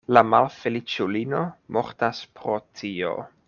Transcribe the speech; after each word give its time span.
La 0.17 0.21
malfeliĉulino 0.27 1.43
mortas 1.77 2.25
pro 2.39 2.59
tio. 2.81 3.17